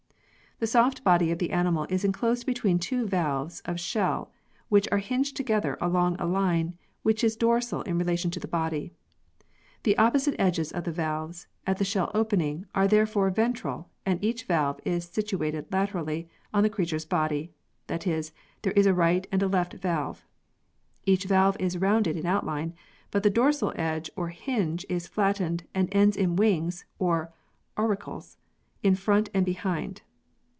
The 0.59 0.67
soft 0.67 1.03
body 1.03 1.31
of 1.31 1.39
the 1.39 1.49
animal 1.53 1.87
is 1.89 2.05
enclosed 2.05 2.45
between 2.45 2.77
two 2.77 3.07
valves 3.07 3.61
of 3.65 3.79
shell 3.79 4.31
which 4.69 4.87
are 4.91 4.99
hinged 4.99 5.35
together 5.35 5.75
along 5.81 6.17
a 6.19 6.27
line 6.27 6.77
which 7.01 7.23
is 7.23 7.35
dorsal 7.35 7.81
in 7.81 7.97
relation 7.97 8.29
to 8.29 8.39
the 8.39 8.47
body. 8.47 8.91
The 9.81 9.97
opposite 9.97 10.35
edges 10.37 10.71
of 10.71 10.83
the 10.83 10.91
valves, 10.91 11.47
at 11.65 11.77
the 11.79 11.83
shell 11.83 12.11
opening, 12.13 12.67
are 12.75 12.87
therefore 12.87 13.31
ventral 13.31 13.89
and 14.05 14.23
each 14.23 14.43
valve 14.43 14.79
is 14.85 15.05
situated 15.05 15.65
laterally 15.71 16.29
on 16.53 16.61
the 16.61 16.69
creature's 16.69 17.05
body 17.05 17.49
that 17.87 18.05
is, 18.05 18.31
there 18.61 18.73
is 18.73 18.85
a 18.85 18.93
right 18.93 19.25
and 19.31 19.41
a 19.41 19.47
left 19.47 19.73
valve. 19.73 20.27
Each 21.07 21.23
valve 21.23 21.57
is 21.59 21.79
rounded 21.79 22.15
in 22.15 22.27
outline, 22.27 22.75
but 23.09 23.23
the 23.23 23.31
dorsal 23.31 23.73
edge 23.75 24.11
or 24.15 24.29
hinge 24.29 24.85
is 24.89 25.07
flattened 25.07 25.63
and 25.73 25.89
ends 25.91 26.15
in 26.15 26.35
wings 26.35 26.85
(or 26.99 27.33
auricles) 27.75 28.37
in 28.83 28.93
front 28.93 29.27
and 29.33 29.43
behind. 29.43 30.03